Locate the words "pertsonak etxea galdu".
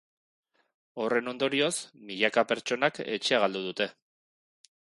2.53-3.65